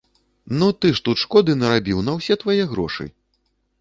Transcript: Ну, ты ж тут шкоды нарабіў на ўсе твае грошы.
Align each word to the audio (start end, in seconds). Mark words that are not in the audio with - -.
Ну, 0.59 0.69
ты 0.85 0.89
ж 0.99 1.03
тут 1.09 1.21
шкоды 1.23 1.57
нарабіў 1.59 2.01
на 2.07 2.17
ўсе 2.19 2.39
твае 2.45 2.59
грошы. 2.73 3.05